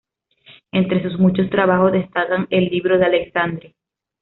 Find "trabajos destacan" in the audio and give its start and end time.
1.51-2.47